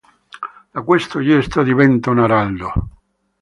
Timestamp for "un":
2.09-2.17